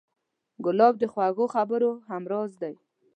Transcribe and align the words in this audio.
ګلاب 0.65 0.93
د 0.99 1.03
خوږو 1.13 1.45
خبرو 1.55 1.91
همراز 2.11 2.51
دی. 2.61 2.75